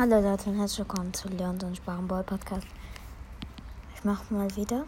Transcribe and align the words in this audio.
Hallo 0.00 0.18
Leute 0.18 0.48
und 0.48 0.56
herzlich 0.58 0.78
willkommen 0.78 1.12
zu 1.12 1.28
Leon 1.28 1.60
und 1.62 1.76
Sparenboy 1.76 2.22
Podcast. 2.22 2.66
Ich 3.94 4.02
mache 4.02 4.32
mal 4.32 4.48
wieder 4.56 4.86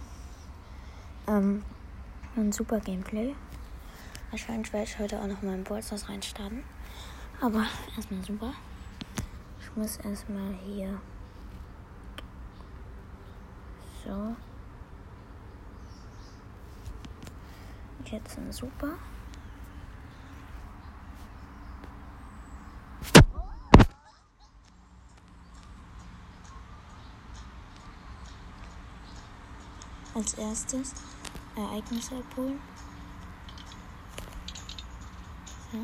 ähm, 1.28 1.62
ein 2.34 2.50
super 2.50 2.80
Gameplay. 2.80 3.34
Wahrscheinlich 4.30 4.72
werde 4.72 4.86
ich 4.86 4.98
heute 4.98 5.20
auch 5.20 5.26
noch 5.26 5.42
mal 5.42 5.54
in 5.54 5.64
Bolsters 5.64 6.08
reinstarten. 6.08 6.64
Aber 7.42 7.66
erstmal 7.94 8.24
super. 8.24 8.54
Ich 9.60 9.76
muss 9.76 9.98
erstmal 9.98 10.54
hier 10.64 10.98
so. 14.06 14.34
Jetzt 18.10 18.38
ein 18.38 18.50
super. 18.50 18.94
Als 30.14 30.34
erstes 30.34 30.92
Ereignisse 31.56 32.16
abholen. 32.16 32.60
So. 35.72 35.78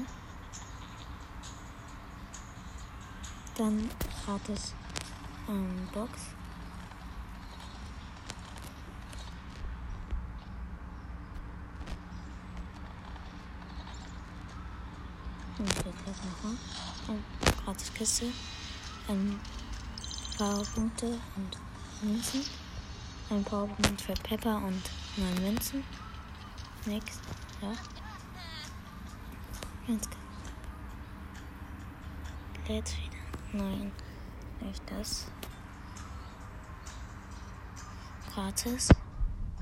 Dann 3.57 3.91
gratis 4.25 4.75
ähm, 5.49 5.89
Box. 5.93 6.11
Und 15.59 15.69
jetzt 15.69 16.25
machen. 16.25 16.59
Und 17.09 17.65
gratis 17.65 17.95
Kiste. 17.95 18.27
Ein 19.09 19.41
paar 20.37 20.63
Punkte 20.75 21.19
und 21.35 21.59
Münzen. 22.03 22.58
Ein 23.31 23.45
Powerpunkt 23.45 24.01
für 24.01 24.15
Pepper 24.15 24.57
und 24.57 24.83
neun 25.19 25.43
Münzen. 25.43 25.85
Nix. 26.87 27.21
Ja. 27.61 27.73
Jetzt 29.87 30.09
lädt 32.67 32.97
wieder. 32.97 33.65
Nein, 33.65 33.93
nicht 34.61 34.83
das. 34.91 35.27
Gratis. 38.33 38.89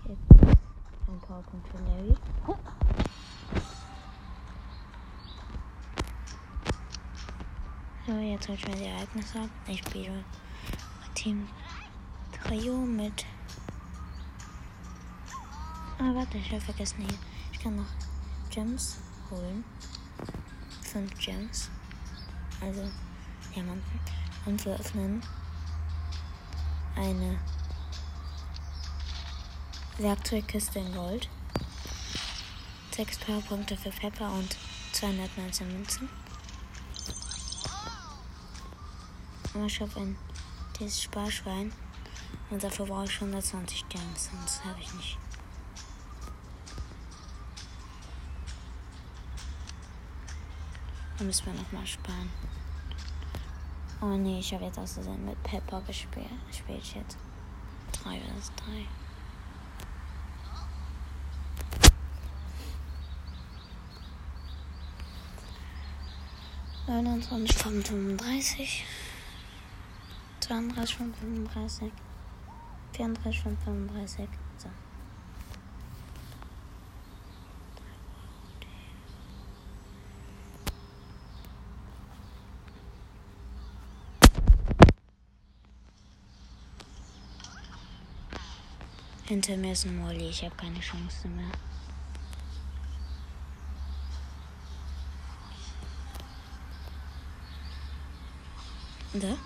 Gibt 0.07 0.43
ein 1.09 1.21
Powerpunkt 1.21 1.67
für 1.69 1.79
Larry. 1.79 2.17
So, 8.07 8.13
jetzt 8.13 8.47
hört 8.47 8.61
schon 8.61 8.77
die 8.77 8.85
Ereignisse 8.85 9.41
ab. 9.41 9.51
Ich 9.67 9.79
spiele 9.79 10.25
Team 11.15 11.49
Trio 12.31 12.77
mit 12.77 13.27
Ah, 15.99 16.15
warte, 16.15 16.37
ich 16.37 16.51
habe 16.51 16.61
vergessen 16.61 17.01
hier. 17.01 17.19
Ich 17.53 17.59
kann 17.59 17.77
noch 17.77 17.87
Gems 18.51 18.99
holen. 19.31 19.65
Fünf 20.83 21.19
Gems. 21.19 21.71
Also 22.61 22.91
Diamanten. 23.55 24.01
Und 24.45 24.63
wir 24.65 24.75
öffnen 24.75 25.23
eine 26.97 27.39
Werkzeugkiste 29.97 30.81
in 30.81 30.93
Gold. 30.93 31.31
Sechs 32.95 33.17
Powerpunkte 33.19 33.77
für 33.77 33.91
Pepper 33.91 34.31
und 34.33 34.55
219 34.93 35.73
Münzen. 35.73 36.11
Aber 39.55 39.65
ich 39.65 39.81
habe 39.81 40.01
ein 40.01 40.19
dieses 40.79 41.03
Sparschwein. 41.03 41.73
Und 42.51 42.63
dafür 42.63 42.85
brauche 42.85 43.07
ich 43.07 43.15
120 43.15 43.89
Gems, 43.89 44.31
sonst 44.31 44.65
habe 44.65 44.79
ich 44.81 44.93
nicht. 44.95 45.19
Da 51.19 51.25
müssen 51.25 51.47
wir 51.47 51.55
nochmal 51.55 51.87
sparen. 51.87 52.31
Oh 54.01 54.17
nee, 54.17 54.41
ich 54.41 54.53
habe 54.53 54.65
jetzt 54.65 54.79
aus 54.79 54.97
mit 54.97 55.43
Pepper 55.43 55.81
gespielt. 55.87 56.27
Spiele 56.53 56.79
ich 56.79 56.95
jetzt 56.95 57.17
3 57.93 58.21
vs 58.21 58.53
3. 58.57 58.87
Neunundzwanzig 66.89 67.57
von 67.57 67.83
fünfunddreißig, 67.83 68.85
zweiunddreißig 70.39 70.97
von 70.97 71.15
fünfunddreißig, 71.15 71.93
vierunddreißig 72.93 73.43
von 73.43 73.57
fünfunddreißig. 73.59 74.29
So. 74.59 74.69
Hinter 89.29 89.57
mir 89.57 89.73
ist 89.73 89.85
ein 89.85 89.97
Molly, 89.99 90.29
ich 90.29 90.45
habe 90.45 90.55
keine 90.55 90.79
Chance 90.79 91.27
mehr. 91.27 91.51
Da? 99.15 99.37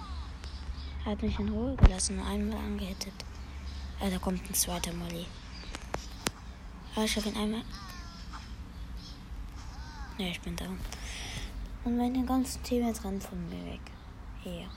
Er 1.06 1.12
hat 1.12 1.22
mich 1.22 1.38
in 1.38 1.48
Ruhe 1.48 1.74
gelassen, 1.76 2.16
nur 2.16 2.26
einmal 2.26 2.58
angehittet. 2.58 3.14
Ah, 4.00 4.10
da 4.10 4.18
kommt 4.18 4.44
ein 4.50 4.54
zweiter 4.54 4.92
Molly. 4.92 5.24
Aber 6.94 7.04
ich 7.06 7.16
habe 7.16 7.30
ihn 7.30 7.36
einmal. 7.36 7.62
Ja, 10.18 10.26
ich 10.26 10.40
bin 10.42 10.56
da. 10.56 10.66
Und 11.84 11.96
meine 11.96 12.22
ganzen 12.26 12.62
Team 12.62 12.86
jetzt 12.86 13.02
rennen 13.02 13.20
von 13.20 13.48
mir 13.48 13.64
weg. 13.64 13.80
Hier. 14.42 14.68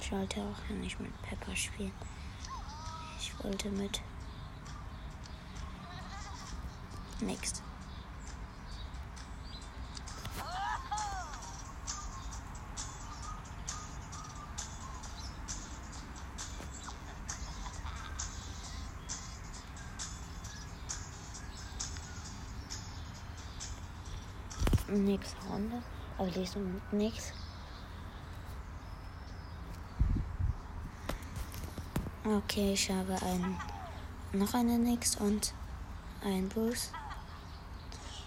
Ich 0.00 0.03
wollte 0.14 0.40
auch 0.40 0.74
nicht 0.76 1.00
mit 1.00 1.10
Pepper 1.22 1.56
spielen. 1.56 1.92
Ich 3.18 3.32
wollte 3.42 3.68
mit 3.70 4.00
Next. 7.20 7.62
Nächste 24.86 25.36
Runde. 25.48 25.82
Aber 26.18 26.30
die 26.30 26.42
ist 26.42 26.56
Okay, 32.26 32.72
ich 32.72 32.90
habe 32.90 33.12
ein, 33.20 33.58
noch 34.32 34.54
eine 34.54 34.78
Nix 34.78 35.16
und 35.16 35.52
ein 36.24 36.48
Boost. 36.48 36.90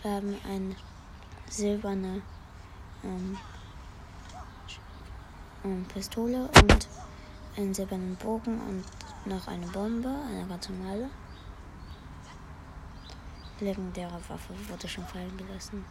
Wir 0.03 0.11
haben 0.11 0.37
eine 0.47 0.75
silberne 1.49 2.21
ähm, 3.03 3.35
ähm, 5.63 5.83
Pistole 5.85 6.47
und 6.61 6.87
einen 7.57 7.73
silbernen 7.73 8.15
Bogen 8.17 8.61
und 8.61 8.83
noch 9.25 9.47
eine 9.47 9.65
Bombe, 9.65 10.15
eine 10.29 10.45
ganz 10.45 10.69
normale. 10.69 11.09
Legendäre 13.59 14.21
Waffe 14.27 14.53
wurde 14.69 14.87
schon 14.87 15.07
fallen 15.07 15.35
gelassen. 15.37 15.83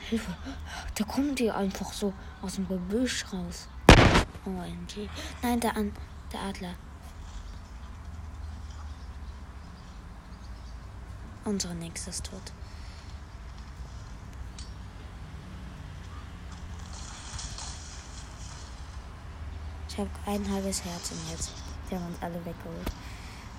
Hilfe! 0.00 0.36
Da 0.96 1.04
kommen 1.04 1.36
die 1.36 1.48
einfach 1.48 1.92
so 1.92 2.12
aus 2.42 2.56
dem 2.56 2.66
Gebüsch 2.66 3.24
raus. 3.32 3.68
OMG. 4.46 5.08
Nein, 5.42 5.60
der, 5.60 5.76
An 5.76 5.92
der 6.32 6.40
Adler. 6.40 6.74
Unsere 11.44 11.74
nächste 11.74 12.10
ist 12.10 12.26
tot. 12.26 12.52
Ich 19.88 19.98
habe 19.98 20.10
ein 20.26 20.50
halbes 20.52 20.84
Herz 20.84 21.12
und 21.12 21.30
jetzt. 21.30 21.52
Die 21.90 21.94
haben 21.94 22.06
uns 22.06 22.20
alle 22.20 22.44
weggeholt. 22.44 22.92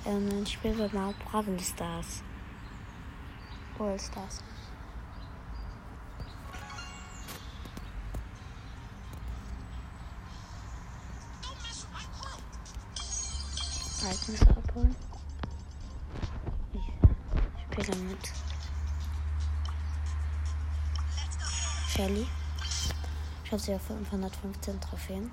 Ähm, 0.05 0.43
ich 0.43 0.53
spiele 0.53 0.87
mal 0.89 1.13
Bravel 1.25 1.59
Stars. 1.59 2.21
All 3.79 3.99
Stars. 3.99 4.43
Ich 17.87 17.93
spiele 17.93 18.09
mit 18.09 18.33
Shelly. 21.87 22.27
Ich 23.45 23.51
habe 23.51 23.61
sie 23.61 23.75
auf 23.75 23.81
515 23.83 24.81
Trophäen. 24.81 25.31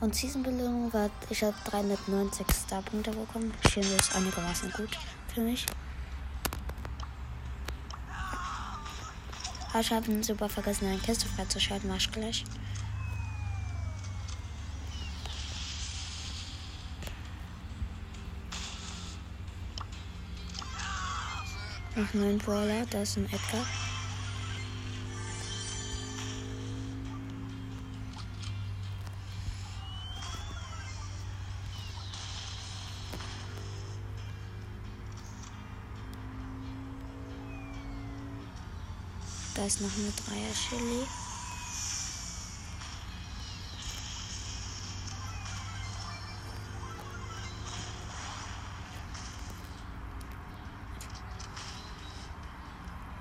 Und 0.00 0.12
Season-Belohnung 0.12 0.92
war, 0.92 1.10
ich 1.28 1.44
habe 1.44 1.54
390 1.64 2.44
Star-Punkte 2.50 3.12
bekommen. 3.12 3.54
Schimmel 3.70 3.92
ist 3.92 4.16
einigermaßen 4.16 4.72
gut 4.72 4.98
für 5.32 5.42
mich. 5.42 5.64
Aber 9.68 9.80
ich 9.80 9.92
habe 9.92 10.24
super 10.24 10.48
vergessen, 10.48 10.88
eine 10.88 10.98
Kiste 10.98 11.28
freizuschalten. 11.28 11.88
Mach 11.88 11.98
ich 11.98 12.10
gleich. 12.10 12.44
Noch 22.00 22.14
ein 22.14 22.38
Brawler, 22.38 22.86
da 22.88 23.02
ist 23.02 23.18
ein 23.18 23.26
Edgar. 23.26 23.66
Da 39.54 39.66
ist 39.66 39.82
noch 39.82 39.90
eine 39.98 40.10
Dreier-Chili. 40.10 41.19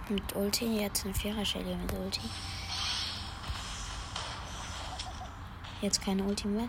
Mit 0.10 0.36
Ulti, 0.36 0.82
jetzt 0.82 1.06
eine 1.06 1.14
Vierer-Chili 1.14 1.76
mit 1.76 1.94
Ulti. 1.94 2.22
Jetzt 5.82 6.02
keine 6.02 6.24
Ulti 6.24 6.48
mehr. 6.48 6.68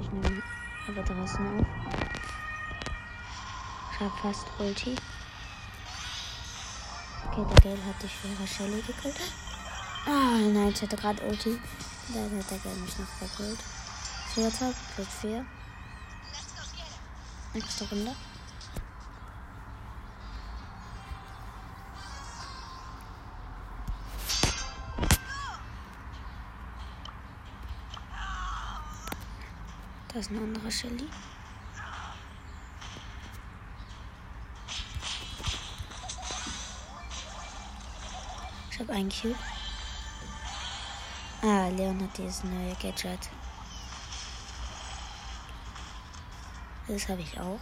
Ich 0.00 0.10
nehme 0.10 0.42
aber 0.88 1.02
draußen 1.02 1.60
auf. 1.60 1.66
Ich 3.92 4.00
habe 4.00 4.12
fast 4.22 4.46
Ulti. 4.58 4.96
Okay, 7.26 7.44
der 7.50 7.60
Gale 7.62 7.84
hat 7.84 8.02
die 8.02 8.08
schwere 8.08 8.46
Shelly 8.46 8.80
gekillt. 8.80 9.20
Ah, 10.06 10.38
nein, 10.38 10.72
ich 10.74 10.80
hatte 10.80 10.96
gerade 10.96 11.22
Ulti. 11.22 11.60
Dann 12.12 12.38
hat 12.38 12.50
der 12.50 12.58
Gale 12.58 12.76
mich 12.76 12.98
noch 12.98 13.06
verkillt. 13.06 13.58
Vierter, 14.34 14.72
plus 14.94 15.08
vier. 15.20 15.44
Nächste 17.54 17.88
Runde. 17.88 18.14
Da 30.08 30.20
ist 30.20 30.30
eine 30.30 30.40
andere 30.40 30.70
Shelly. 30.70 31.08
Ich 38.70 38.80
habe 38.80 38.92
einen 38.92 39.08
Cube. 39.08 39.36
Ah, 41.46 41.68
Leon 41.68 42.02
hat 42.02 42.16
dieses 42.16 42.42
neue 42.42 42.74
Gadget. 42.76 43.28
Das 46.88 47.06
habe 47.06 47.20
ich 47.20 47.38
auch. 47.38 47.60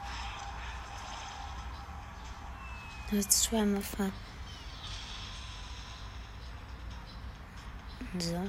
Jetzt 3.11 3.43
zweimal 3.43 3.83
fahren. 3.83 4.13
So. 8.21 8.49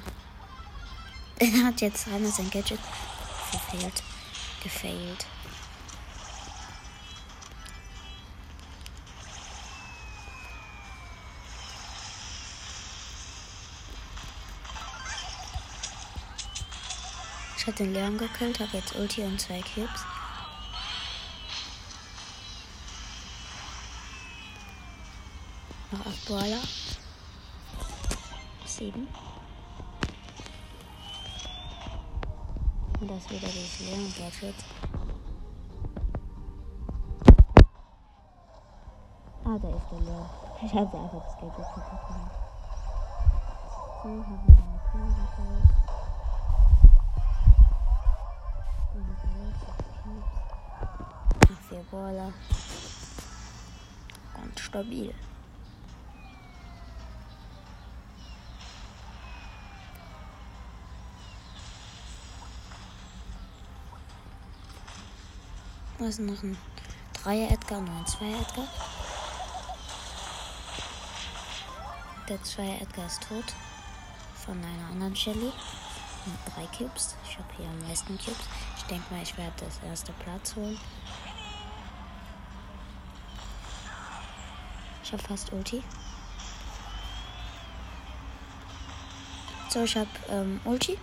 Er 1.40 1.66
hat 1.66 1.82
jetzt 1.82 2.08
einmal 2.10 2.32
sein 2.32 2.52
Gadget 2.52 2.80
verfehlt. 3.50 4.04
Gefailt. 4.62 5.26
Ich 17.64 17.68
habe 17.68 17.78
den 17.78 17.94
Leon 17.94 18.18
gekillt, 18.18 18.60
habe 18.60 18.76
jetzt 18.76 18.94
Ulti 18.94 19.22
und 19.22 19.40
zwei 19.40 19.62
Cubes. 19.62 20.04
Noch 25.90 26.06
acht 26.06 26.26
Brawler. 26.26 26.60
Sieben. 28.66 29.08
Und 33.00 33.10
das 33.10 33.30
wieder 33.30 33.48
dieses 33.48 33.80
Leon 33.80 34.14
Gadget. 34.18 34.56
Ah, 39.46 39.58
da 39.58 39.70
ist 39.70 39.90
der 39.90 40.00
Leon. 40.02 40.30
Ich 40.66 40.74
habe 40.74 40.98
einfach 40.98 41.24
das 41.24 41.36
Gadget 41.38 41.66
vergessen. 41.74 42.30
So, 44.04 44.10
haben 44.10 44.48
wir 44.48 44.73
Brawler. 51.94 52.34
Ganz 54.34 54.60
stabil. 54.60 55.14
Da 66.00 66.06
ist 66.08 66.20
noch 66.20 66.42
ein 66.42 66.58
Dreier 67.14 67.52
Edgar 67.52 67.78
und 67.78 67.90
ein 67.90 68.08
Zweier 68.08 68.42
Edgar. 68.42 68.68
Der 72.28 72.42
Zweier 72.42 72.82
Edgar 72.82 73.06
ist 73.06 73.22
tot. 73.22 73.54
Von 74.34 74.58
einer 74.58 74.88
anderen 74.90 75.16
Shelly. 75.16 75.52
Mit 76.26 76.56
drei 76.56 76.66
Cubes. 76.76 77.16
Ich 77.24 77.38
habe 77.38 77.54
hier 77.56 77.68
am 77.68 77.88
meisten 77.88 78.18
Cubes. 78.18 78.48
Ich 78.78 78.84
denke 78.86 79.14
mal, 79.14 79.22
ich 79.22 79.38
werde 79.38 79.54
das 79.64 79.80
erste 79.88 80.12
Platz 80.14 80.56
holen. 80.56 80.80
Habe 85.14 85.24
fast 85.24 85.54
Ulti. 85.54 85.82
So, 89.70 89.84
ich 89.84 89.96
habe 89.96 90.10
ähm, 90.30 90.60
Ulti. 90.66 90.98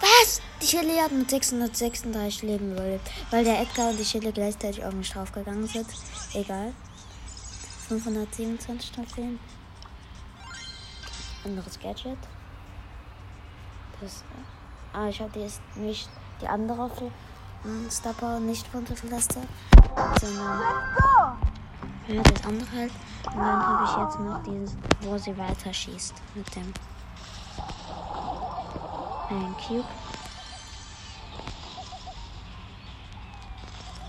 Was? 0.00 0.42
Die 0.60 0.66
Shelly 0.66 0.96
hat 0.96 1.12
mit 1.12 1.30
636 1.30 2.42
Leben 2.42 2.72
überlebt, 2.72 3.10
weil 3.30 3.44
der 3.44 3.60
Edgar 3.60 3.90
und 3.90 3.98
die 3.98 4.04
Shelly 4.04 4.32
gleichzeitig 4.32 4.84
auf 4.84 4.92
mich 4.92 5.10
draufgegangen 5.10 5.66
sind. 5.66 5.86
Egal. 6.34 6.74
527 7.88 8.92
Trophäen. 8.92 9.40
Anderes 11.44 11.78
Gadget. 11.80 12.18
Das, 14.00 14.24
ah, 14.92 15.08
ich 15.08 15.20
habe 15.20 15.38
jetzt 15.38 15.60
nicht 15.76 16.08
die 16.40 16.48
andere 16.48 16.90
ähm, 17.64 17.88
Stopper 17.90 18.40
nicht 18.40 18.66
runtergelassen, 18.72 19.46
sondern 20.20 20.60
ja, 22.08 22.22
das 22.22 22.44
andere 22.44 22.70
halt. 22.72 22.92
Und 23.26 23.38
dann 23.38 23.66
habe 23.66 23.84
ich 23.84 23.96
jetzt 23.96 24.18
noch 24.20 24.42
dieses, 24.42 24.76
wo 25.00 25.18
sie 25.18 25.36
weiter 25.36 25.72
schießt 25.72 26.14
mit 26.34 26.56
dem 26.56 26.72
ein 29.30 29.54
Cube. 29.64 29.84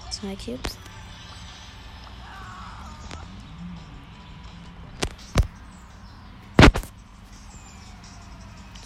Zwei 0.09 0.35
Cubes. 0.35 0.77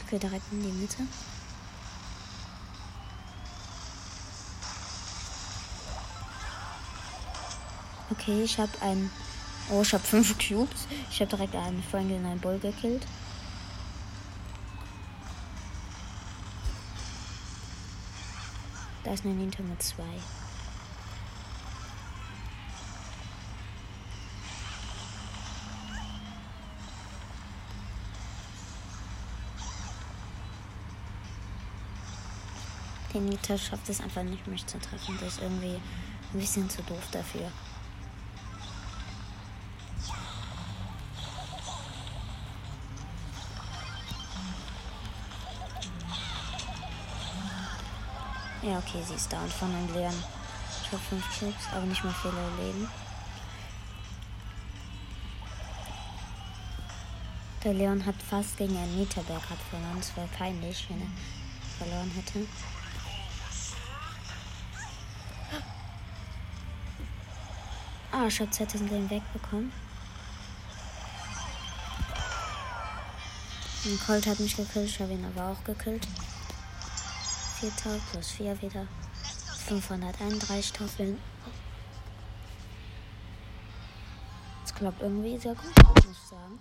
Gehe 0.10 0.20
direkt 0.20 0.52
in 0.52 0.62
die 0.62 0.72
Mitte. 0.72 1.04
Okay, 8.28 8.42
ich 8.42 8.58
habe 8.58 8.72
ein. 8.82 9.12
Oh, 9.70 9.84
ich 9.84 9.94
habe 9.94 10.04
fünf 10.04 10.36
Cubes. 10.40 10.88
Ich 11.12 11.22
habe 11.22 11.30
direkt 11.30 11.54
einen 11.54 11.84
Freundin 11.84 12.18
in 12.18 12.26
einen 12.26 12.40
Bull 12.40 12.58
gekillt. 12.58 13.06
Da 19.04 19.14
ist 19.14 19.26
eine 19.26 19.36
Nita 19.36 19.62
mit 19.62 19.84
zwei. 19.84 20.04
Die 33.14 33.20
Nita 33.20 33.56
schafft 33.56 33.88
es 33.88 34.02
einfach 34.02 34.24
nicht, 34.24 34.48
mich 34.48 34.66
zu 34.66 34.80
treffen. 34.80 35.16
Das 35.22 35.34
ist 35.34 35.42
irgendwie 35.44 35.76
ein 36.34 36.40
bisschen 36.40 36.68
zu 36.68 36.82
doof 36.82 37.04
dafür. 37.12 37.52
Ja, 48.66 48.80
okay, 48.80 49.00
sie 49.08 49.14
ist 49.14 49.32
da 49.32 49.44
und 49.44 49.54
von 49.54 49.70
einem 49.70 49.94
Leon. 49.94 50.24
Ich 50.82 50.92
habe 50.92 50.98
fünf 50.98 51.24
Cubes, 51.38 51.68
aber 51.72 51.86
nicht 51.86 52.04
mehr 52.04 52.16
viele 52.20 52.34
Leben. 52.66 52.90
Der 57.64 57.74
Leon 57.76 58.04
hat 58.04 58.16
fast 58.28 58.58
gegen 58.58 58.76
einen 58.76 58.98
Mieterberg 58.98 59.44
verloren. 59.70 60.00
Es 60.00 60.18
wäre 60.18 60.28
peinlich, 60.36 60.88
wenn 60.90 61.00
er 61.00 61.08
verloren 61.78 62.10
hätte. 62.16 62.48
Ah, 68.12 68.26
ich 68.26 68.40
habe 68.40 68.50
2000 68.50 68.90
Leben 68.90 69.10
wegbekommen. 69.12 69.72
Ein 73.86 74.00
Colt 74.08 74.26
hat 74.26 74.40
mich 74.40 74.56
gekillt, 74.56 74.90
ich 74.90 75.00
habe 75.00 75.14
ihn 75.14 75.26
aber 75.26 75.52
auch 75.52 75.64
gekillt. 75.64 76.08
4000 77.60 78.12
plus 78.12 78.32
4 78.32 78.62
wieder. 78.62 78.88
531 79.68 80.74
Tafeln. 80.74 81.20
Das 84.62 84.76
klappt 84.76 85.02
irgendwie 85.02 85.38
sehr 85.38 85.56
gut, 85.56 85.74
muss 85.96 86.06
ich 86.12 86.30
sagen. 86.30 86.60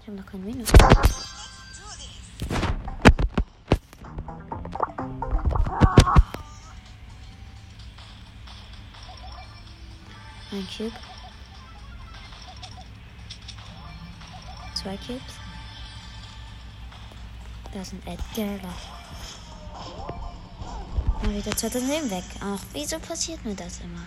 Ich 0.00 0.06
habe 0.06 0.18
noch 0.18 0.26
kein 0.26 0.44
Minus. 0.44 0.68
Ein 10.52 10.68
Cube. 10.76 10.92
Zwei 14.74 14.96
Cubes. 14.98 15.22
Da 17.72 17.84
sind 17.84 18.06
Edgar. 18.06 18.60
Mal 21.24 21.36
wieder 21.36 21.56
2000 21.56 21.90
Leben 21.90 22.10
weg. 22.10 22.24
Ach, 22.40 22.60
wieso 22.74 22.98
passiert 22.98 23.42
mir 23.46 23.54
das 23.54 23.80
immer? 23.80 24.04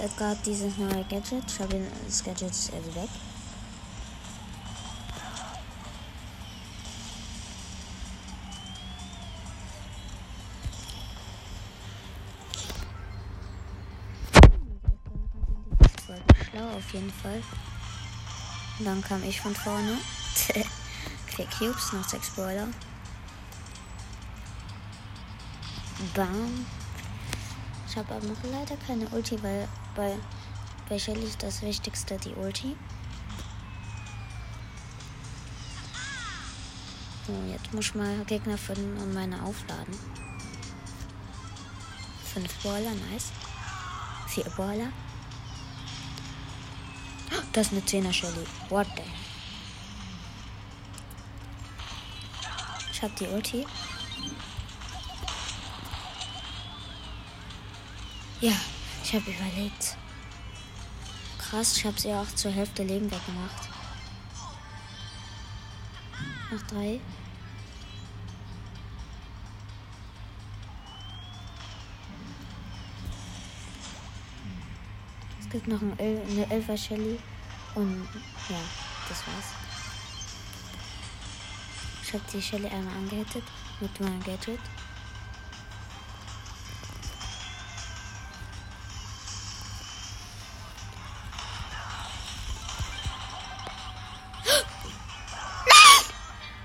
Edgar 0.00 0.30
hat 0.30 0.46
dieses 0.46 0.76
neue 0.76 1.02
Gadget. 1.04 1.42
Ich 1.48 1.58
habe 1.58 1.80
das 2.06 2.22
Gadget 2.22 2.50
ist 2.50 2.72
also 2.72 2.94
weg. 2.94 3.08
schlau 16.50 16.76
auf 16.76 16.92
jeden 16.92 17.12
Fall. 17.12 17.42
Und 18.78 18.84
dann 18.84 19.02
kam 19.02 19.24
ich 19.24 19.40
von 19.40 19.54
vorne. 19.56 19.98
Vier 21.36 21.46
Cubes, 21.58 21.92
noch 21.92 22.08
sechs 22.08 22.30
Brawler. 22.30 22.66
Bam. 26.14 26.66
Ich 27.86 27.94
habe 27.94 28.14
aber 28.14 28.26
noch 28.26 28.42
leider 28.50 28.74
keine 28.86 29.06
Ulti, 29.08 29.42
weil 29.42 29.68
bei, 29.94 30.16
bei 30.88 30.98
Shelly 30.98 31.24
ist 31.24 31.42
das 31.42 31.60
Wichtigste 31.60 32.16
die 32.16 32.32
Ulti. 32.32 32.74
So, 37.26 37.34
jetzt 37.52 37.74
muss 37.74 37.84
ich 37.84 37.94
mal 37.94 38.24
Gegner 38.24 38.56
finden 38.56 38.96
und 38.96 39.12
meine 39.12 39.42
aufladen. 39.42 39.94
Fünf 42.32 42.62
Brawler, 42.62 42.92
nice. 43.10 43.30
Vier 44.26 44.44
Brawler. 44.44 44.90
Das 47.52 47.66
ist 47.66 47.72
eine 47.72 47.82
10er 47.82 48.12
Shelly. 48.14 48.46
What 48.70 48.86
the? 48.96 49.35
Ich 52.96 53.02
hab 53.02 53.14
die 53.16 53.26
Ulti. 53.26 53.66
Ja, 58.40 58.52
ich 59.04 59.12
habe 59.14 59.30
überlebt. 59.30 59.98
Krass, 61.36 61.76
ich 61.76 61.84
habe 61.84 62.00
sie 62.00 62.14
auch 62.14 62.26
zur 62.28 62.52
Hälfte 62.52 62.84
Leben 62.84 63.10
weggemacht. 63.10 63.68
Noch 66.50 66.62
drei. 66.68 66.98
Es 75.38 75.50
gibt 75.50 75.68
noch 75.68 75.82
eine 75.82 76.50
Elfer 76.50 76.78
Shelly. 76.78 77.18
Und 77.74 78.08
ja, 78.48 78.60
das 79.10 79.18
war's. 79.26 79.65
Ich 82.06 82.12
habe 82.12 82.22
die 82.32 82.40
Shelly 82.40 82.68
einmal 82.68 82.94
angehittet 82.94 83.42
mit 83.80 84.00
meinem 84.00 84.22
Gadget. 84.22 84.60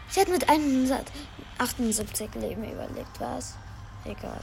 Sie 0.10 0.22
hat 0.22 0.28
mit 0.28 0.48
178 0.48 2.36
Leben 2.36 2.64
überlebt, 2.64 3.20
was? 3.20 3.56
Egal. 4.06 4.42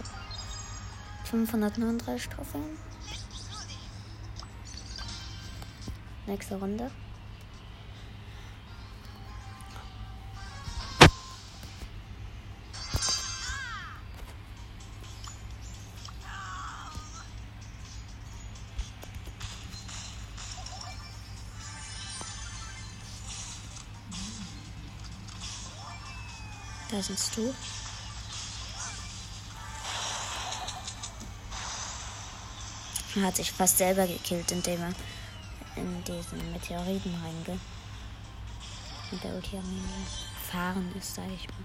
539 1.26 2.28
Trophäen. 2.28 2.76
Nächste 6.26 6.56
Runde. 6.56 6.90
Da 26.90 27.02
sitzt 27.02 27.36
du. 27.36 27.54
Er 33.16 33.22
hat 33.22 33.36
sich 33.36 33.52
fast 33.52 33.78
selber 33.78 34.06
gekillt, 34.06 34.50
indem 34.52 34.80
er 34.80 34.92
in 35.76 36.04
diesen 36.04 36.52
Meteoriten 36.52 37.14
reinge 37.22 37.58
mit 39.10 39.24
der 39.24 39.34
Ulti 39.34 39.58
fahren 40.50 40.92
ist, 40.96 41.14
sage 41.14 41.32
ich 41.34 41.48
mal. 41.48 41.56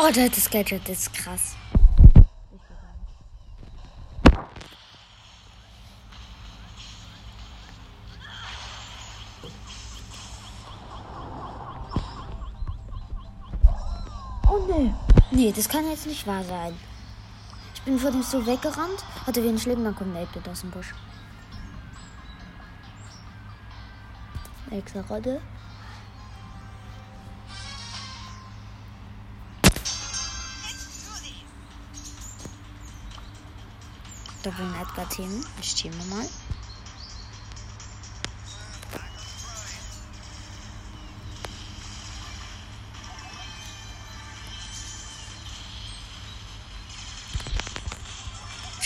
Oh, 0.00 0.10
das 0.12 0.50
Gadget 0.50 0.88
ist 0.88 1.12
krass. 1.12 1.56
Nee, 15.38 15.52
das 15.52 15.68
kann 15.68 15.88
jetzt 15.88 16.04
nicht 16.04 16.26
wahr 16.26 16.42
sein. 16.42 16.76
Ich 17.72 17.80
bin 17.82 17.96
vor 17.96 18.10
dem 18.10 18.24
so 18.24 18.44
weggerannt, 18.44 19.04
hatte 19.24 19.44
wenig 19.44 19.64
Leben, 19.66 19.84
dann 19.84 19.94
kommt 19.94 20.16
8 20.16 20.48
aus 20.48 20.62
dem 20.62 20.72
Busch. 20.72 20.92
Nächste 24.68 25.06
Rodde. 25.06 25.40
Da 34.42 34.58
will 34.58 34.74
Edgar 34.82 35.08
teamen. 35.08 35.46
Ich 35.60 35.72
teame 35.76 36.04
mal. 36.06 36.26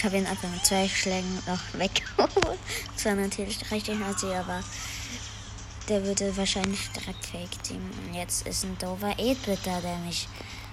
Ich 0.03 0.07
habe 0.07 0.17
ihn 0.17 0.27
einfach 0.27 0.49
mit 0.49 0.67
zwei 0.67 0.89
Schlägen 0.89 1.33
noch 1.47 1.79
weggeholt. 1.79 2.59
Das 2.93 3.05
war 3.05 3.15
natürlich 3.15 3.71
richtig 3.71 4.01
assi, 4.01 4.35
aber 4.35 4.61
der 5.89 6.03
würde 6.03 6.37
wahrscheinlich 6.37 6.89
direkt 6.89 7.25
fake 7.25 7.63
teamen. 7.63 7.89
Und 8.09 8.15
jetzt 8.15 8.45
ist 8.45 8.65
ein 8.65 8.77
doofer 8.79 9.13
8-Bit 9.13 9.61
da, 9.63 9.81
der 9.81 9.99
mich 9.99 10.27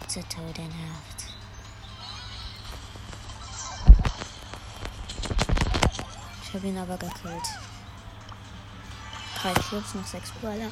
zu 0.07 0.21
Tode 0.21 0.61
nervt. 0.61 1.25
Ich 6.47 6.53
habe 6.55 6.67
ihn 6.67 6.77
aber 6.79 6.97
gekillt. 6.97 7.49
Drei 9.39 9.53
Cubes, 9.53 9.93
noch 9.93 10.07
sechs 10.07 10.31
Brawler. 10.41 10.71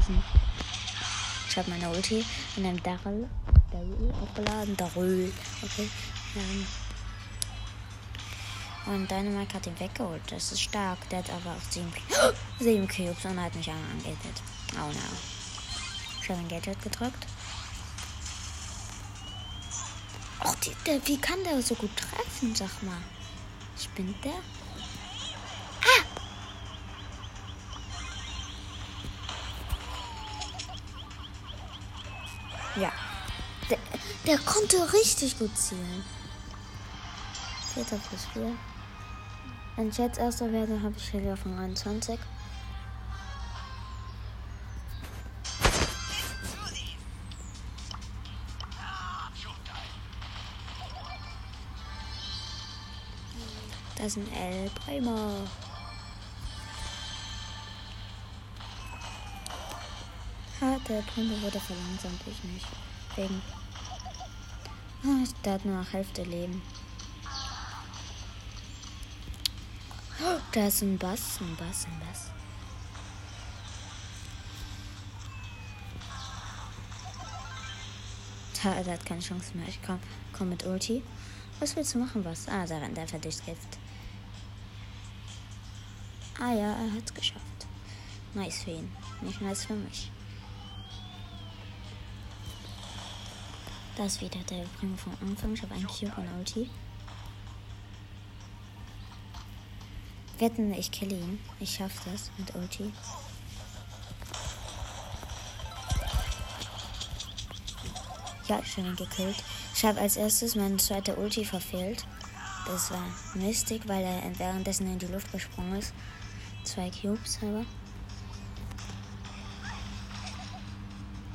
Sind. 0.00 0.22
Ich 1.48 1.56
habe 1.56 1.70
meine 1.70 1.90
Ulti 1.90 2.24
in 2.56 2.66
einem 2.66 2.82
Darrell, 2.82 3.28
Darrell 3.70 4.14
aufgeladen. 4.22 4.76
Darrell. 4.76 5.32
Okay. 5.62 5.88
Ähm. 6.36 6.66
Und 8.86 9.10
Dynamite 9.10 9.54
hat 9.54 9.66
ihn 9.66 9.78
weggeholt. 9.78 10.22
Das 10.30 10.52
ist 10.52 10.62
stark. 10.62 10.98
Der 11.10 11.18
hat 11.18 11.30
aber 11.30 11.50
auch 11.50 11.70
sieben, 11.70 11.92
sieben 12.58 12.88
Cubes 12.88 13.24
und 13.24 13.40
hat 13.40 13.54
mich 13.54 13.68
angeetet. 13.68 14.42
Oh 14.74 14.86
no. 14.86 15.16
Ich 16.22 16.30
habe 16.30 16.40
ein 16.40 16.48
Gadget 16.48 16.82
gedrückt. 16.82 17.26
Och, 20.44 20.54
die, 20.64 20.74
der, 20.86 21.06
wie 21.06 21.18
kann 21.18 21.42
der 21.44 21.60
so 21.60 21.74
gut 21.74 21.90
treffen, 21.96 22.54
sag 22.54 22.82
mal? 22.82 23.02
Spinnt 23.78 24.24
der? 24.24 24.40
Ja. 32.80 32.92
Der, 33.68 33.78
der 34.26 34.38
konnte 34.38 34.90
richtig 34.94 35.38
gut 35.38 35.54
zielen. 35.56 36.02
Vierter 37.74 37.98
plus 38.08 38.24
vier. 38.32 38.52
Wenn 39.76 39.90
ich 39.90 39.98
jetzt 39.98 40.18
erster 40.18 40.50
werde, 40.50 40.80
habe 40.82 40.94
ich 40.96 41.08
Hilfe 41.08 41.36
von 41.36 41.58
21. 41.58 42.18
Da 53.96 54.04
ist 54.06 54.16
ein 54.16 54.32
El 54.32 54.70
der 60.90 61.02
Primo 61.02 61.40
wurde 61.40 61.60
verlangsamt, 61.60 62.20
ich 62.26 62.42
nicht. 62.44 62.66
Wegen. 63.14 63.40
Ah, 65.04 65.24
der 65.44 65.52
hat 65.54 65.64
nur 65.64 65.80
noch 65.80 65.92
Hälfte 65.92 66.24
Leben. 66.24 66.60
Da 70.52 70.66
ist 70.66 70.82
ein 70.82 70.98
Bass, 70.98 71.40
ein 71.40 71.56
Bass, 71.56 71.86
ein 71.86 72.00
Bass. 72.00 72.30
Da, 78.62 78.82
der 78.82 78.94
hat 78.94 79.06
keine 79.06 79.20
Chance 79.20 79.56
mehr. 79.56 79.68
Ich 79.68 79.80
komm, 79.82 80.00
komm 80.32 80.50
mit 80.50 80.66
Ulti. 80.66 81.02
Was 81.60 81.76
willst 81.76 81.94
du 81.94 81.98
machen, 81.98 82.24
was? 82.24 82.48
Ah, 82.48 82.66
da 82.66 82.78
rennt 82.78 82.98
einfach 82.98 83.20
durchs 83.20 83.44
Gift. 83.44 83.78
Ah 86.38 86.52
ja, 86.52 86.72
er 86.72 86.92
hat's 86.94 87.14
geschafft. 87.14 87.66
Nice 88.34 88.64
für 88.64 88.70
ihn. 88.70 88.92
Nicht 89.22 89.40
nice 89.40 89.64
für 89.64 89.74
mich. 89.74 90.10
Da 94.00 94.06
ist 94.06 94.22
wieder 94.22 94.40
der 94.48 94.64
Primo 94.78 94.96
vom 94.96 95.12
Anfang. 95.20 95.52
Ich 95.52 95.60
habe 95.60 95.74
einen 95.74 95.86
Cube 95.86 96.14
und 96.16 96.26
Ulti. 96.38 96.70
Wetten, 100.38 100.72
ich 100.72 100.90
kill 100.90 101.12
ihn. 101.12 101.38
Ich 101.58 101.74
schaff 101.74 101.92
das 102.06 102.30
mit 102.38 102.54
Ulti. 102.54 102.90
Ja, 108.48 108.58
ich 108.64 108.76
habe 108.78 108.88
ihn 108.88 108.96
gekillt. 108.96 109.36
Ich 109.74 109.84
habe 109.84 110.00
als 110.00 110.16
erstes 110.16 110.54
meine 110.54 110.78
zweite 110.78 111.16
Ulti 111.16 111.44
verfehlt. 111.44 112.06
Das 112.64 112.90
war 112.90 113.04
Mystic, 113.34 113.86
weil 113.86 114.02
er 114.02 114.38
währenddessen 114.38 114.90
in 114.90 114.98
die 114.98 115.08
Luft 115.08 115.30
gesprungen 115.30 115.74
ist. 115.74 115.92
Zwei 116.64 116.90
Cubes 116.90 117.38
aber. 117.42 117.66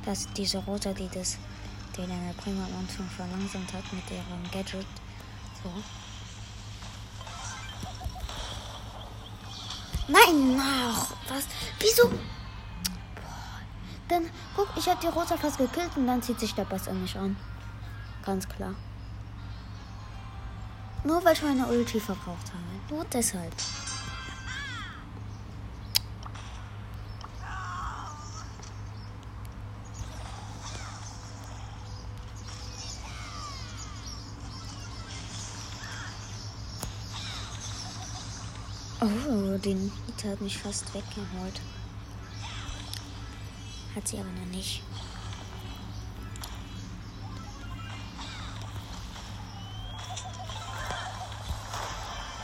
Das 0.04 0.22
ist 0.22 0.30
diese 0.36 0.58
rote, 0.58 0.92
die 0.94 1.08
das, 1.14 1.38
die 1.96 2.06
deine 2.06 2.34
Prima 2.34 2.64
am 2.64 2.78
Anfang 2.78 3.08
verlangsamt 3.08 3.72
hat 3.72 3.92
mit 3.92 4.10
ihrem 4.10 4.50
Gadget. 4.52 4.86
So. 5.62 5.70
Nein, 10.08 10.60
ach, 10.60 11.12
was? 11.28 11.46
Wieso? 11.80 12.08
Boah. 12.08 12.18
Dann, 14.08 14.30
guck, 14.54 14.68
ich 14.76 14.88
hab 14.88 15.00
die 15.00 15.08
Rosa 15.08 15.36
fast 15.36 15.58
gekillt 15.58 15.96
und 15.96 16.06
dann 16.06 16.22
zieht 16.22 16.38
sich 16.38 16.54
der 16.54 16.64
Boss 16.64 16.86
an 16.86 17.02
mich 17.02 17.16
an. 17.18 17.36
Ganz 18.24 18.48
klar. 18.48 18.74
Nur 21.02 21.24
weil 21.24 21.32
ich 21.32 21.42
meine 21.42 21.66
Ulti 21.66 22.00
verbraucht 22.00 22.52
habe. 22.52 22.94
Nur 22.94 23.04
deshalb. 23.06 23.52
Oh, 39.06 39.56
den 39.58 39.92
Hit 40.06 40.32
hat 40.32 40.40
mich 40.40 40.58
fast 40.58 40.92
weggeholt. 40.92 41.60
Hat 43.94 44.08
sie 44.08 44.18
aber 44.18 44.30
noch 44.30 44.46
nicht. 44.46 44.82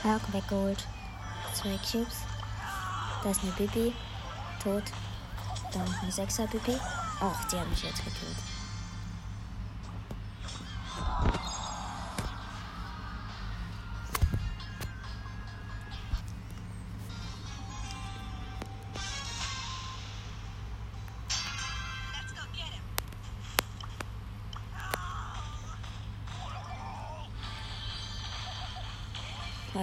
Hulk 0.05 0.33
weggeholt. 0.33 0.87
Zwei 1.53 1.79
Cubes. 1.79 2.18
Da 3.25 3.31
ist 3.31 3.42
eine 3.42 3.53
Bibi. 3.53 3.92
Tot. 4.62 4.85
Dann 5.72 5.85
noch 5.85 6.03
eine 6.03 6.12
Sechser 6.12 6.46
Bibi. 6.46 6.79
Och, 7.20 7.44
die 7.51 7.59
hat 7.59 7.68
mich 7.70 7.83
jetzt 7.83 8.05
gekillt. 8.05 8.62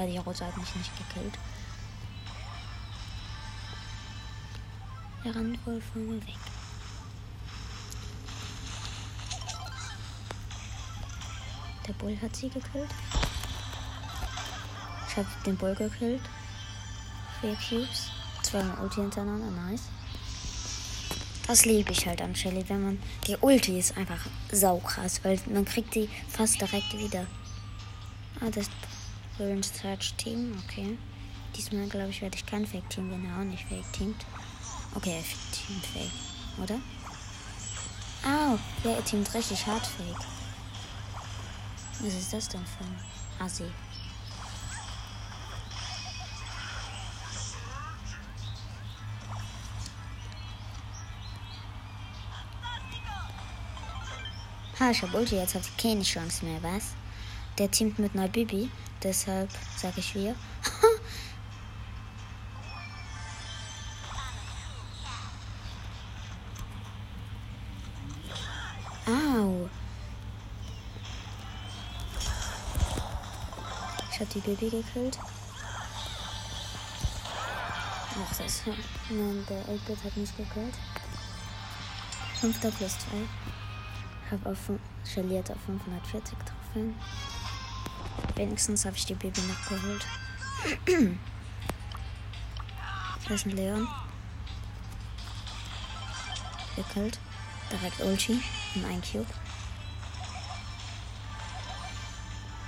Die 0.09 0.17
Rosa 0.17 0.45
hat 0.45 0.57
mich 0.57 0.75
nicht 0.75 0.91
gekillt. 0.97 1.37
Er 5.23 5.35
rennt 5.35 5.65
wohl 5.65 5.81
von 5.81 6.07
mir 6.07 6.21
weg. 6.21 6.35
Der 11.87 11.93
Bull 11.93 12.17
hat 12.21 12.35
sie 12.35 12.49
gekillt. 12.49 12.89
Ich 15.07 15.17
habe 15.17 15.27
den 15.45 15.57
Bull 15.57 15.75
gekillt. 15.75 16.21
Vier 17.41 17.55
Cubes. 17.55 18.11
Zwei 18.43 18.63
Ulti 18.81 19.01
hintereinander. 19.01 19.49
Nice. 19.51 19.83
Das 21.47 21.65
liebe 21.65 21.91
ich 21.91 22.05
halt 22.05 22.21
an 22.21 22.35
Shelly, 22.35 22.63
wenn 22.69 22.83
man. 22.83 23.03
Die 23.25 23.35
Ulti 23.37 23.79
ist 23.79 23.97
einfach 23.97 24.25
saukrass, 24.51 25.23
weil 25.23 25.39
man 25.47 25.65
kriegt 25.65 25.95
die 25.95 26.07
fast 26.29 26.61
direkt 26.61 26.95
wieder. 26.97 27.25
Ah, 28.39 28.49
das 28.51 28.69
Brilliant 29.39 29.63
Search 29.63 30.15
Team, 30.15 30.53
okay. 30.65 30.97
Diesmal 31.55 31.87
glaube 31.87 32.09
ich 32.09 32.21
werde 32.21 32.35
ich 32.35 32.45
kein 32.45 32.67
Fake 32.67 32.89
Team, 32.89 33.09
wenn 33.09 33.25
er 33.25 33.39
auch 33.39 33.45
nicht 33.45 33.63
Fake 33.69 33.89
teamt. 33.93 34.25
Okay, 34.93 35.15
er 35.15 35.23
teamt 35.55 35.85
Fake, 35.85 36.61
oder? 36.61 36.75
Au, 38.25 38.55
oh, 38.55 38.59
ja, 38.83 38.99
teamt 39.01 39.33
richtig 39.33 39.65
hart 39.65 39.87
Fake. 39.87 40.27
Was 42.01 42.13
ist 42.13 42.33
das 42.33 42.49
denn 42.49 42.65
für 42.65 42.83
ein 42.83 43.45
Assi? 43.45 43.63
Ha, 54.81 54.91
ich 54.91 55.01
hab 55.01 55.13
Ulti, 55.13 55.37
jetzt 55.37 55.55
hat 55.55 55.63
sie 55.63 55.71
keine 55.81 56.03
Chance 56.03 56.43
mehr, 56.43 56.61
was? 56.61 56.93
Der 57.59 57.69
teamt 57.69 57.99
mit 57.99 58.15
einer 58.15 58.29
Bibi. 58.29 58.71
Deshalb 59.03 59.49
sag 59.75 59.97
ich 59.97 60.15
wir. 60.15 60.33
Au. 69.05 69.69
Ich 74.09 74.19
hab 74.21 74.29
die 74.29 74.39
Bibi 74.39 74.69
gekillt. 74.69 75.19
Ach, 78.21 78.37
das. 78.37 78.63
Nein, 79.09 79.45
der 79.49 79.67
Elbit 79.67 80.01
hat 80.05 80.15
mich 80.15 80.33
gekillt. 80.37 80.75
Fünfter 82.39 82.71
plus 82.71 82.99
zwei. 82.99 83.27
Hab 84.31 84.45
auf, 84.45 84.71
skaliert 85.05 85.51
auf 85.51 85.59
540 85.65 86.37
Trophäen. 86.39 86.95
Wenigstens 88.39 88.85
habe 88.85 88.95
ich 88.95 89.05
die 89.05 89.15
Baby 89.15 89.41
noch 89.41 89.67
geholt. 89.67 90.07
Hier 90.85 91.17
ist 93.35 93.45
ein 93.45 93.51
Leon. 93.51 93.85
Gekillt. 96.77 97.19
Direkt 97.69 97.99
Ulti. 97.99 98.41
Und 98.75 98.85
ein 98.85 99.01
Cube. 99.01 99.25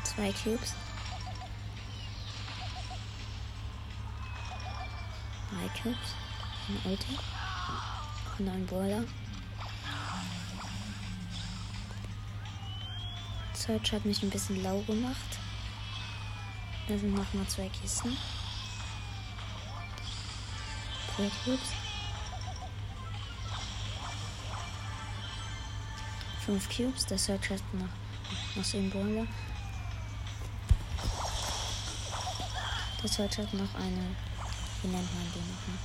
Zwei 0.04 0.34
Cubes. 0.34 0.74
Drei 5.52 5.82
Cubes. 5.82 6.16
Ein 6.68 6.92
Ulti. 6.92 7.18
Und 8.40 8.50
ein 8.50 8.66
Brawler. 8.66 9.06
Search 13.54 13.94
hat 13.94 14.04
mich 14.04 14.22
ein 14.22 14.30
bisschen 14.30 14.62
lau 14.62 14.82
gemacht. 14.82 15.41
Da 16.92 16.98
sind 16.98 17.16
nochmal 17.16 17.48
zwei 17.48 17.70
Kisten. 17.70 18.18
Cubes. 21.16 21.60
Fünf 26.46 26.68
Cubes. 26.68 27.06
Der 27.06 27.18
Search 27.18 27.50
hat 27.50 27.62
noch, 27.72 27.88
noch 28.58 28.64
Symbole. 28.66 29.26
Der 33.02 33.10
Search 33.10 33.38
hat 33.38 33.54
noch 33.54 33.74
eine. 33.76 34.16
Wie 34.82 34.88
nennt 34.90 35.14
man 35.14 35.32
die 35.34 35.40
nochmal? 35.48 35.80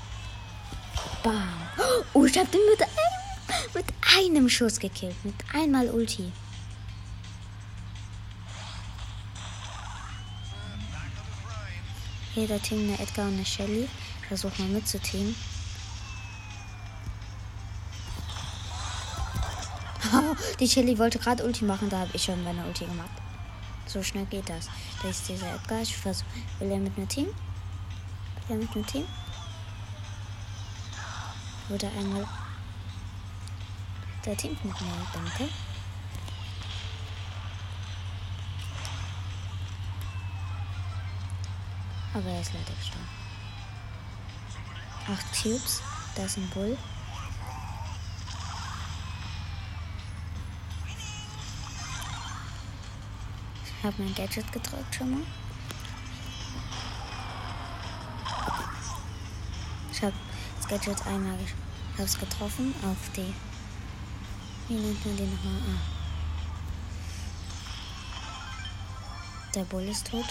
Bam! 1.23 2.07
Oh, 2.15 2.25
ich 2.25 2.37
hab 2.37 2.51
den 2.51 2.63
mit 2.69 2.83
einem, 2.83 3.75
mit 3.75 3.85
einem 4.19 4.49
Schuss 4.49 4.81
gekillt. 4.81 5.25
Mit 5.25 5.37
einmal 5.55 5.89
Ulti. 5.89 6.33
Jeder 12.37 12.61
Team 12.61 12.81
eine 12.81 12.99
Edgar 13.01 13.27
und 13.29 13.35
eine 13.35 13.47
Shelly. 13.47 13.89
Ich 14.21 14.29
versuche 14.29 14.61
mal 14.61 14.69
mitzuteamen. 14.69 15.35
Die 20.61 20.69
Shelly 20.69 20.99
wollte 20.99 21.19
gerade 21.19 21.43
Ulti 21.43 21.65
machen, 21.65 21.89
da 21.89 22.01
habe 22.01 22.11
ich 22.13 22.25
schon 22.25 22.45
meine 22.45 22.67
Ulti 22.67 22.85
gemacht. 22.85 23.09
So 23.87 24.03
schnell 24.03 24.27
geht 24.27 24.51
das. 24.51 24.69
Da 25.03 25.09
ist 25.09 25.27
dieser 25.27 25.55
Edgar. 25.55 25.81
Ich 25.81 25.97
versuche. 25.97 26.27
Will 26.59 26.71
er 26.71 26.79
mit 26.79 26.99
mir 26.99 27.09
Team? 27.09 27.25
Will 27.27 27.35
er 28.51 28.57
mit 28.57 28.77
mir 28.77 28.85
Team? 28.85 29.07
Wurde 31.71 31.89
einmal. 31.89 32.29
Der 34.27 34.37
Team 34.37 34.51
mit 34.63 34.81
mir, 34.81 35.07
danke. 35.15 35.49
Aber 42.17 42.31
er 42.31 42.41
ist 42.41 42.55
leider 42.55 42.73
gestorben. 42.73 43.09
Acht 45.13 45.43
Cubes. 45.43 45.83
Da 46.15 46.25
ist 46.25 46.39
ein 46.39 46.49
Bull. 46.49 46.79
Ich 53.67 53.85
habe 53.85 54.03
mein 54.03 54.15
Gadget 54.15 54.51
gedrückt 54.51 54.95
schon 54.95 55.11
mal. 55.11 55.27
Ich 59.93 60.03
habe 60.03 60.15
das 60.57 60.69
Gadget 60.69 61.07
einmal 61.07 61.39
hab's 61.99 62.19
getroffen 62.19 62.75
auf 62.83 63.11
die. 63.15 63.35
Wie 64.69 64.75
nennt 64.75 65.05
man 65.05 65.17
den 65.19 65.31
nochmal? 65.35 65.61
Ah. 65.69 65.81
Der 69.55 69.65
Bull 69.65 69.83
ist 69.83 70.11
tot. 70.11 70.25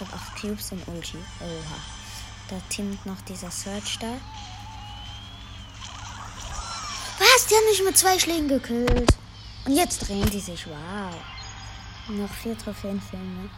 Habe 0.00 0.12
8 0.12 0.40
Cubes 0.40 0.72
und 0.72 0.86
Ulti. 0.88 1.18
Oha. 1.40 1.78
Da 2.48 2.56
teamt 2.68 3.04
noch 3.06 3.20
dieser 3.22 3.50
Search 3.50 3.98
da. 3.98 4.12
Was? 7.18 7.46
Die 7.46 7.54
haben 7.54 7.64
mich 7.70 7.82
mit 7.82 7.96
zwei 7.96 8.18
Schlägen 8.18 8.48
gekillt. 8.48 9.16
Und 9.64 9.74
jetzt 9.74 10.06
drehen 10.06 10.28
die 10.30 10.40
sich. 10.40 10.66
Wow. 10.66 11.14
Noch 12.08 12.30
vier 12.30 12.56
Trophäen 12.56 13.00
fehlen 13.00 13.42
mir. 13.42 13.50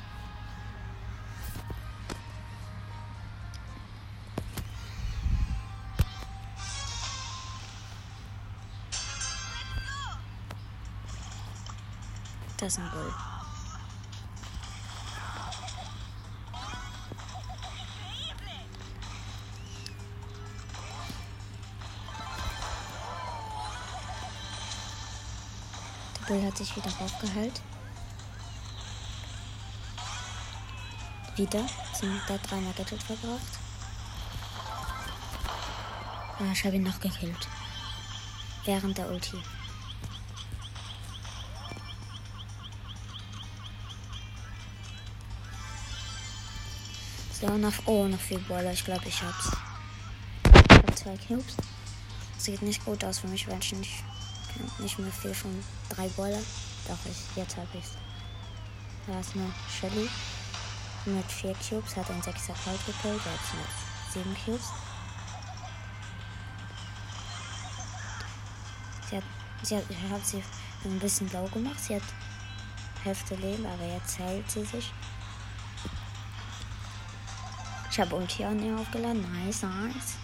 Das 12.59 12.73
ist 12.73 12.79
ein 12.79 12.91
Bull. 12.91 13.38
Bull 26.29 26.45
hat 26.45 26.59
sich 26.59 26.77
wieder 26.77 26.93
aufgeheilt. 27.01 27.63
Wieder 31.37 31.65
sind 31.95 32.21
da 32.29 32.37
dreimal 32.37 32.75
Gadget 32.75 33.03
verbraucht. 33.03 33.59
Ah, 36.39 36.53
ich 36.53 36.65
habe 36.65 36.77
ihn 36.77 36.83
noch 36.83 37.01
gekillt. 37.01 37.49
Während 38.67 38.99
der 38.99 39.11
Ulti. 39.11 39.39
So, 47.41 47.57
noch, 47.57 47.73
oh, 47.87 48.07
noch 48.07 48.21
viel 48.21 48.41
Baller. 48.41 48.73
Ich 48.73 48.85
glaube, 48.85 49.09
ich 49.09 49.23
hab's. 49.23 49.51
Ich 50.45 50.77
hab 50.77 50.99
zwei 50.99 51.17
Cubes. 51.17 51.57
Sieht 52.37 52.61
nicht 52.61 52.85
gut 52.85 53.03
aus 53.03 53.21
für 53.21 53.29
mich, 53.29 53.47
wenn 53.47 53.61
ich 53.61 53.73
nicht 53.73 54.05
nicht 54.79 54.99
mehr 54.99 55.13
viel 55.13 55.35
von 55.35 55.65
drei 55.89 56.09
Boiler. 56.09 56.41
Doch, 56.87 56.99
ich, 57.05 57.37
jetzt 57.37 57.57
habe 57.57 57.69
ich's. 57.75 57.93
Da 59.07 59.21
ist 59.21 59.35
eine 59.35 59.53
Shelly 59.69 60.09
mit 61.07 61.31
vier 61.33 61.55
Cubes, 61.55 61.97
hat 61.97 62.11
ein 62.11 62.21
6er 62.21 62.55
Kalt 62.65 62.85
gekillt, 62.87 63.21
jetzt 63.25 63.55
mit 63.55 64.13
sieben 64.13 64.37
Cubes. 64.45 64.67
Sie 69.09 69.17
hat, 69.17 69.25
sie 69.63 69.77
hat, 69.77 69.85
ich 69.89 70.11
habe 70.11 70.23
sie 70.23 70.43
ein 70.85 70.99
bisschen 70.99 71.31
low 71.33 71.49
gemacht. 71.49 71.83
Sie 71.83 71.95
hat 71.95 72.03
Hälfte 73.05 73.37
Leben, 73.37 73.65
aber 73.65 73.85
jetzt 73.85 74.19
hält 74.19 74.51
sie 74.51 74.65
sich. 74.65 74.93
Ich 77.91 78.01
habe 78.01 78.17
Ulti 78.17 78.45
an 78.45 78.63
ihr 78.63 78.77
aufgeladen. 78.77 79.23
Nice, 79.45 79.63
nice. 79.63 80.17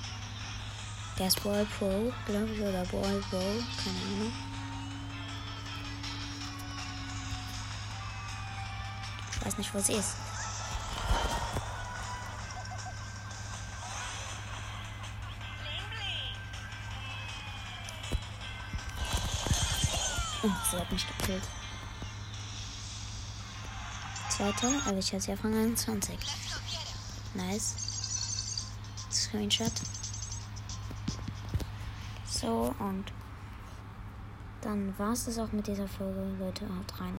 Der 1.19 1.29
ist 1.29 1.43
Ball 1.45 1.65
Pro, 1.79 2.13
glaube 2.27 2.49
ich, 2.53 2.61
oder 2.61 2.85
Ball 2.87 3.23
Pro, 3.31 3.39
keine 3.39 3.99
Ahnung. 4.01 4.33
Ich 9.31 9.47
weiß 9.47 9.59
nicht, 9.59 9.73
wo 9.73 9.79
sie 9.79 9.93
ist. 9.93 10.17
Oh, 20.43 20.51
sie 20.71 20.77
hat 20.77 20.91
mich 20.91 21.07
gekillt. 21.07 21.45
Zweiter, 24.31 24.69
aber 24.87 24.99
ich 24.99 25.13
hatte 25.13 25.21
sie 25.23 25.33
auf 25.33 25.45
Rang 25.45 25.55
21. 25.55 26.19
Nice. 27.35 27.75
Screenshot. 29.13 29.73
So, 32.45 32.75
und 32.79 33.05
dann 34.61 34.93
war 34.99 35.13
es 35.13 35.25
das 35.25 35.39
auch 35.39 35.51
mit 35.53 35.67
dieser 35.67 35.89
Folge. 35.89 36.21
Leute, 36.39 36.65
haut 36.65 37.01
rein. 37.01 37.13